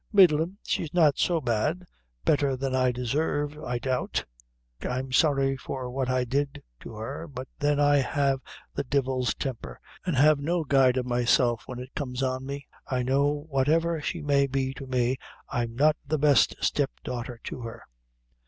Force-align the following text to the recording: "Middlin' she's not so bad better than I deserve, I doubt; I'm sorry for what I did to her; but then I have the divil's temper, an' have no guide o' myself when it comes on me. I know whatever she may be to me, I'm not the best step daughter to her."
"Middlin' 0.11 0.57
she's 0.65 0.91
not 0.95 1.19
so 1.19 1.39
bad 1.39 1.85
better 2.25 2.57
than 2.57 2.73
I 2.73 2.91
deserve, 2.91 3.59
I 3.63 3.77
doubt; 3.77 4.25
I'm 4.81 5.11
sorry 5.11 5.55
for 5.55 5.91
what 5.91 6.09
I 6.09 6.23
did 6.23 6.63
to 6.79 6.95
her; 6.95 7.27
but 7.27 7.47
then 7.59 7.79
I 7.79 7.97
have 7.97 8.41
the 8.73 8.83
divil's 8.83 9.35
temper, 9.35 9.79
an' 10.03 10.15
have 10.15 10.39
no 10.39 10.63
guide 10.63 10.97
o' 10.97 11.03
myself 11.03 11.61
when 11.67 11.77
it 11.77 11.93
comes 11.93 12.23
on 12.23 12.47
me. 12.47 12.65
I 12.87 13.03
know 13.03 13.45
whatever 13.49 14.01
she 14.01 14.23
may 14.23 14.47
be 14.47 14.73
to 14.73 14.87
me, 14.87 15.17
I'm 15.49 15.75
not 15.75 15.97
the 16.03 16.17
best 16.17 16.55
step 16.61 16.89
daughter 17.03 17.39
to 17.43 17.61
her." 17.61 17.83